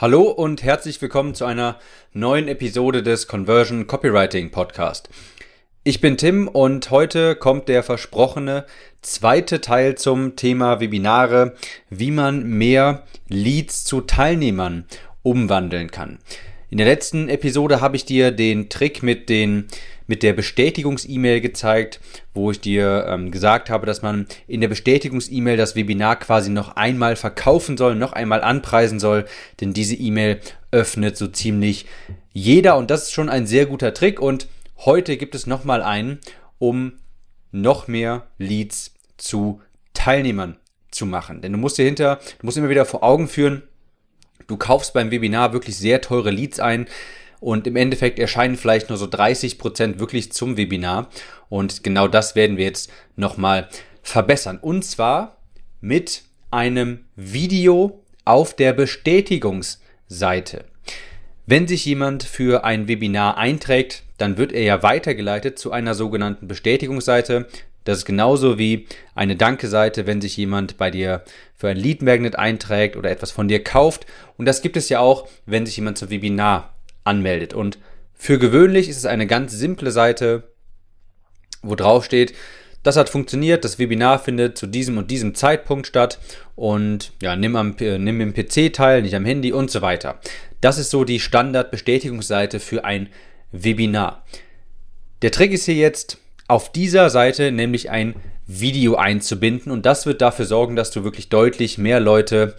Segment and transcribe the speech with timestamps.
[0.00, 1.76] Hallo und herzlich willkommen zu einer
[2.12, 5.08] neuen Episode des Conversion Copywriting Podcast.
[5.82, 8.64] Ich bin Tim und heute kommt der versprochene
[9.02, 11.56] zweite Teil zum Thema Webinare,
[11.90, 14.84] wie man mehr Leads zu Teilnehmern
[15.24, 16.20] umwandeln kann.
[16.70, 19.66] In der letzten Episode habe ich dir den Trick mit den
[20.08, 22.00] mit der Bestätigungs-E-Mail gezeigt,
[22.34, 26.74] wo ich dir ähm, gesagt habe, dass man in der Bestätigungs-E-Mail das Webinar quasi noch
[26.74, 29.26] einmal verkaufen soll, noch einmal anpreisen soll,
[29.60, 30.40] denn diese E-Mail
[30.72, 31.86] öffnet so ziemlich
[32.32, 36.18] jeder und das ist schon ein sehr guter Trick und heute gibt es nochmal einen,
[36.58, 36.94] um
[37.52, 39.60] noch mehr Leads zu
[39.92, 40.56] Teilnehmern
[40.90, 41.42] zu machen.
[41.42, 43.62] Denn du musst dir hinter, du musst immer wieder vor Augen führen,
[44.46, 46.86] du kaufst beim Webinar wirklich sehr teure Leads ein
[47.40, 51.08] und im Endeffekt erscheinen vielleicht nur so 30 Prozent wirklich zum Webinar
[51.48, 53.68] und genau das werden wir jetzt nochmal
[54.02, 54.58] verbessern.
[54.60, 55.38] Und zwar
[55.80, 60.64] mit einem Video auf der Bestätigungsseite.
[61.46, 66.46] Wenn sich jemand für ein Webinar einträgt, dann wird er ja weitergeleitet zu einer sogenannten
[66.46, 67.46] Bestätigungsseite.
[67.84, 71.22] Das ist genauso wie eine Danke-Seite, wenn sich jemand bei dir
[71.56, 74.04] für ein Lead Magnet einträgt oder etwas von dir kauft.
[74.36, 76.74] Und das gibt es ja auch, wenn sich jemand zum Webinar
[77.08, 77.54] anmeldet.
[77.54, 77.78] Und
[78.14, 80.44] für gewöhnlich ist es eine ganz simple Seite,
[81.62, 82.34] wo drauf steht,
[82.84, 86.18] das hat funktioniert, das Webinar findet zu diesem und diesem Zeitpunkt statt
[86.54, 90.20] und ja, nimm, am, nimm im PC teil, nicht am Handy und so weiter.
[90.60, 93.08] Das ist so die Standard-Bestätigungsseite für ein
[93.50, 94.24] Webinar.
[95.22, 98.14] Der Trick ist hier jetzt, auf dieser Seite nämlich ein
[98.46, 102.56] Video einzubinden und das wird dafür sorgen, dass du wirklich deutlich mehr Leute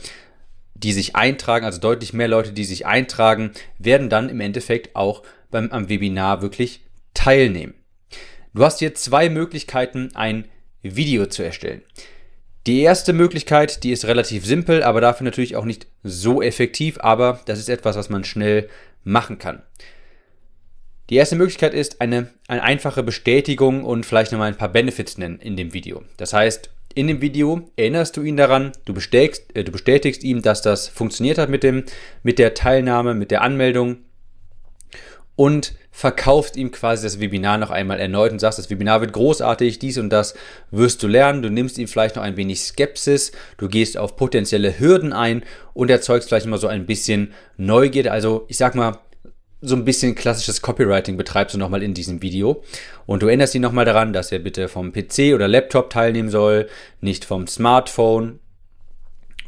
[0.83, 5.23] die sich eintragen, also deutlich mehr Leute, die sich eintragen, werden dann im Endeffekt auch
[5.51, 6.81] beim, am Webinar wirklich
[7.13, 7.73] teilnehmen.
[8.53, 10.45] Du hast hier zwei Möglichkeiten, ein
[10.81, 11.81] Video zu erstellen.
[12.65, 17.41] Die erste Möglichkeit, die ist relativ simpel, aber dafür natürlich auch nicht so effektiv, aber
[17.45, 18.69] das ist etwas, was man schnell
[19.03, 19.63] machen kann.
[21.09, 25.39] Die erste Möglichkeit ist eine, eine einfache Bestätigung und vielleicht nochmal ein paar Benefits nennen
[25.39, 26.03] in dem Video.
[26.17, 30.41] Das heißt, in dem Video erinnerst du ihn daran, du bestätigst, äh, du bestätigst ihm,
[30.41, 31.83] dass das funktioniert hat mit, dem,
[32.23, 33.97] mit der Teilnahme, mit der Anmeldung
[35.35, 39.79] und verkaufst ihm quasi das Webinar noch einmal erneut und sagst, das Webinar wird großartig,
[39.79, 40.33] dies und das
[40.71, 41.41] wirst du lernen.
[41.41, 45.89] Du nimmst ihm vielleicht noch ein wenig Skepsis, du gehst auf potenzielle Hürden ein und
[45.89, 48.11] erzeugst vielleicht immer so ein bisschen Neugierde.
[48.11, 48.99] Also ich sag mal,
[49.61, 52.63] so ein bisschen klassisches Copywriting betreibst du nochmal in diesem Video.
[53.05, 56.69] Und du erinnerst ihn nochmal daran, dass er bitte vom PC oder Laptop teilnehmen soll,
[57.01, 58.39] nicht vom Smartphone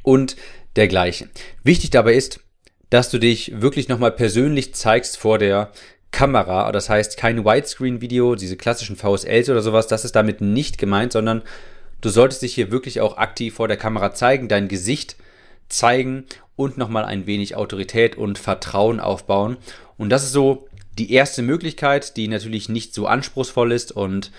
[0.04, 0.36] und
[0.76, 1.30] dergleichen.
[1.64, 2.42] Wichtig dabei ist,
[2.90, 5.72] dass du dich wirklich nochmal persönlich zeigst vor der
[6.12, 6.70] Kamera.
[6.74, 11.42] Das heißt, kein Widescreen-Video, diese klassischen VSLs oder sowas, das ist damit nicht gemeint, sondern
[12.02, 15.16] du solltest dich hier wirklich auch aktiv vor der Kamera zeigen, dein Gesicht
[15.72, 19.58] zeigen und nochmal ein wenig Autorität und Vertrauen aufbauen.
[19.98, 20.68] Und das ist so
[20.98, 24.32] die erste Möglichkeit, die natürlich nicht so anspruchsvoll ist und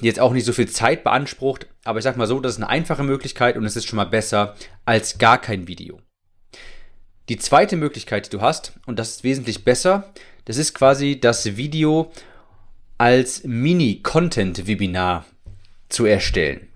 [0.00, 1.66] jetzt auch nicht so viel Zeit beansprucht.
[1.84, 4.04] Aber ich sag mal so, das ist eine einfache Möglichkeit und es ist schon mal
[4.04, 6.00] besser als gar kein Video.
[7.28, 10.12] Die zweite Möglichkeit, die du hast, und das ist wesentlich besser,
[10.44, 12.10] das ist quasi das Video
[12.98, 15.24] als Mini-Content-Webinar
[15.88, 16.68] zu erstellen.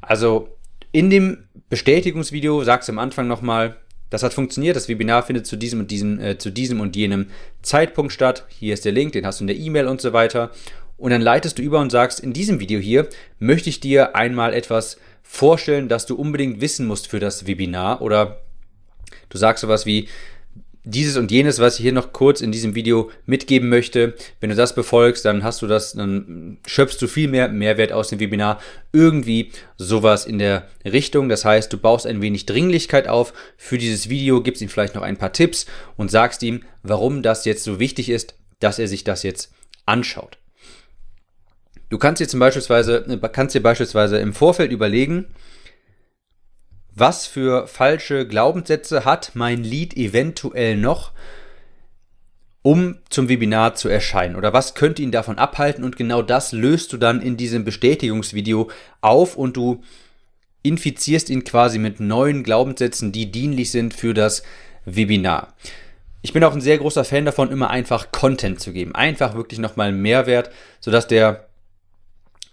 [0.00, 0.56] Also
[0.92, 3.76] in dem Bestätigungsvideo sagst du am Anfang nochmal,
[4.10, 7.26] das hat funktioniert, das Webinar findet zu diesem und diesem, äh, zu diesem und jenem
[7.62, 8.44] Zeitpunkt statt.
[8.48, 10.50] Hier ist der Link, den hast du in der E-Mail und so weiter.
[10.96, 13.08] Und dann leitest du über und sagst, in diesem Video hier
[13.38, 18.02] möchte ich dir einmal etwas vorstellen, das du unbedingt wissen musst für das Webinar.
[18.02, 18.40] Oder
[19.28, 20.08] du sagst sowas wie,
[20.84, 24.14] dieses und jenes, was ich hier noch kurz in diesem Video mitgeben möchte.
[24.40, 28.08] Wenn du das befolgst, dann hast du das, dann schöpfst du viel mehr Mehrwert aus
[28.08, 28.60] dem Webinar.
[28.92, 31.28] Irgendwie sowas in der Richtung.
[31.28, 35.02] Das heißt, du baust ein wenig Dringlichkeit auf für dieses Video, gibst ihm vielleicht noch
[35.02, 39.04] ein paar Tipps und sagst ihm, warum das jetzt so wichtig ist, dass er sich
[39.04, 39.52] das jetzt
[39.84, 40.38] anschaut.
[41.90, 45.26] Du kannst dir zum Beispiel, kannst dir beispielsweise im Vorfeld überlegen,
[47.00, 51.12] was für falsche Glaubenssätze hat mein Lied eventuell noch,
[52.62, 54.36] um zum Webinar zu erscheinen?
[54.36, 55.82] Oder was könnte ihn davon abhalten?
[55.82, 58.70] Und genau das löst du dann in diesem Bestätigungsvideo
[59.00, 59.82] auf und du
[60.62, 64.42] infizierst ihn quasi mit neuen Glaubenssätzen, die dienlich sind für das
[64.84, 65.54] Webinar.
[66.22, 68.94] Ich bin auch ein sehr großer Fan davon, immer einfach Content zu geben.
[68.94, 71.48] Einfach wirklich nochmal Mehrwert, sodass der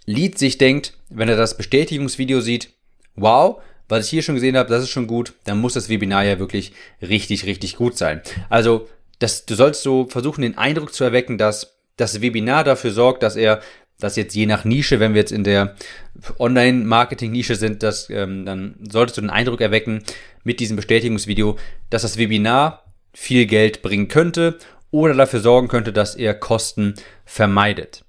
[0.06, 2.70] Lead sich denkt, wenn er das Bestätigungsvideo sieht,
[3.14, 6.24] wow, was ich hier schon gesehen habe, das ist schon gut, dann muss das Webinar
[6.24, 8.20] ja wirklich richtig, richtig gut sein.
[8.48, 8.88] Also,
[9.18, 13.36] das, du sollst so versuchen, den Eindruck zu erwecken, dass das Webinar dafür sorgt, dass
[13.36, 13.60] er
[14.00, 15.74] Das jetzt je nach Nische, wenn wir jetzt in der
[16.38, 20.04] Online-Marketing-Nische sind, das, ähm, dann solltest du den Eindruck erwecken
[20.44, 21.58] mit diesem Bestätigungsvideo,
[21.90, 24.58] dass das Webinar viel Geld bringen könnte
[24.92, 26.94] oder dafür sorgen könnte, dass er Kosten
[27.24, 28.04] vermeidet.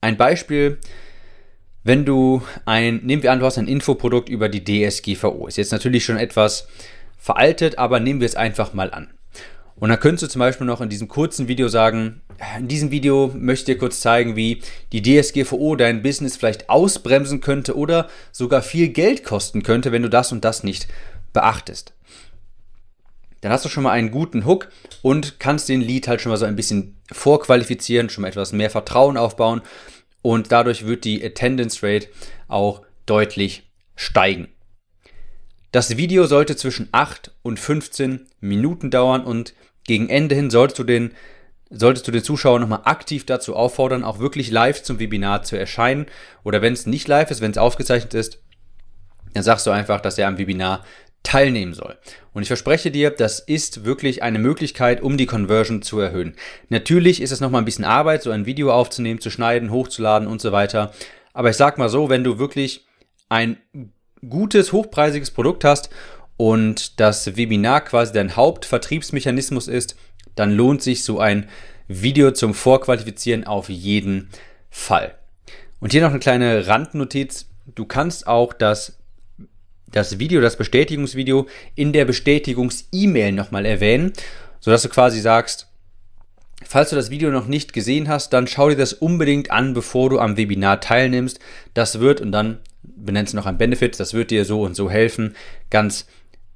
[0.00, 0.78] Ein Beispiel,
[1.84, 5.46] wenn du ein, nehmen wir an, du hast ein Infoprodukt über die DSGVO.
[5.46, 6.66] Ist jetzt natürlich schon etwas
[7.18, 9.12] veraltet, aber nehmen wir es einfach mal an.
[9.76, 12.22] Und dann könntest du zum Beispiel noch in diesem kurzen Video sagen,
[12.58, 17.40] in diesem Video möchte ich dir kurz zeigen, wie die DSGVO dein Business vielleicht ausbremsen
[17.40, 20.88] könnte oder sogar viel Geld kosten könnte, wenn du das und das nicht
[21.32, 21.92] beachtest.
[23.42, 24.70] Dann hast du schon mal einen guten Hook
[25.02, 28.70] und kannst den Lead halt schon mal so ein bisschen vorqualifizieren, schon mal etwas mehr
[28.70, 29.60] Vertrauen aufbauen
[30.24, 32.08] und dadurch wird die Attendance Rate
[32.48, 34.48] auch deutlich steigen.
[35.70, 39.52] Das Video sollte zwischen 8 und 15 Minuten dauern und
[39.86, 41.12] gegen Ende hin solltest du den,
[41.68, 46.06] solltest du den Zuschauer nochmal aktiv dazu auffordern, auch wirklich live zum Webinar zu erscheinen.
[46.42, 48.38] Oder wenn es nicht live ist, wenn es aufgezeichnet ist,
[49.34, 50.86] dann sagst du einfach, dass er am Webinar
[51.24, 51.96] teilnehmen soll.
[52.32, 56.36] Und ich verspreche dir, das ist wirklich eine Möglichkeit, um die Conversion zu erhöhen.
[56.68, 60.40] Natürlich ist es nochmal ein bisschen Arbeit, so ein Video aufzunehmen, zu schneiden, hochzuladen und
[60.40, 60.92] so weiter.
[61.32, 62.86] Aber ich sag mal so, wenn du wirklich
[63.28, 63.56] ein
[64.28, 65.90] gutes, hochpreisiges Produkt hast
[66.36, 69.96] und das Webinar quasi dein Hauptvertriebsmechanismus ist,
[70.36, 71.48] dann lohnt sich so ein
[71.88, 74.30] Video zum Vorqualifizieren auf jeden
[74.70, 75.14] Fall.
[75.80, 77.46] Und hier noch eine kleine Randnotiz.
[77.74, 78.98] Du kannst auch das
[79.94, 84.12] das Video, das Bestätigungsvideo in der Bestätigungs-E-Mail nochmal erwähnen,
[84.60, 85.68] sodass du quasi sagst,
[86.66, 90.08] Falls du das Video noch nicht gesehen hast, dann schau dir das unbedingt an, bevor
[90.08, 91.38] du am Webinar teilnimmst.
[91.74, 94.88] Das wird, und dann benennst du noch ein Benefit, das wird dir so und so
[94.88, 95.36] helfen.
[95.68, 96.06] Ganz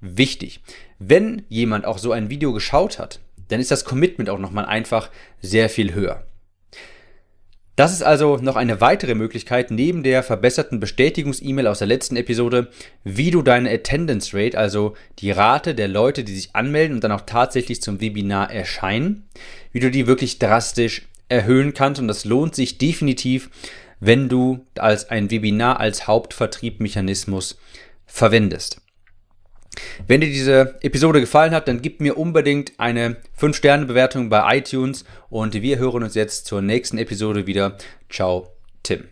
[0.00, 0.60] wichtig.
[0.98, 5.10] Wenn jemand auch so ein Video geschaut hat, dann ist das Commitment auch nochmal einfach
[5.42, 6.24] sehr viel höher.
[7.78, 12.72] Das ist also noch eine weitere Möglichkeit neben der verbesserten Bestätigungs-E-Mail aus der letzten Episode,
[13.04, 17.12] wie du deine Attendance Rate, also die Rate der Leute, die sich anmelden und dann
[17.12, 19.28] auch tatsächlich zum Webinar erscheinen,
[19.70, 22.00] wie du die wirklich drastisch erhöhen kannst.
[22.00, 23.48] Und das lohnt sich definitiv,
[24.00, 27.60] wenn du als ein Webinar als Hauptvertriebmechanismus
[28.06, 28.80] verwendest.
[30.06, 35.54] Wenn dir diese Episode gefallen hat, dann gib mir unbedingt eine 5-Sterne-Bewertung bei iTunes und
[35.54, 37.76] wir hören uns jetzt zur nächsten Episode wieder.
[38.08, 38.48] Ciao,
[38.82, 39.08] Tim.